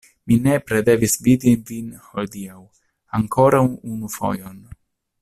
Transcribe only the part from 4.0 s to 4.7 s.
fojon.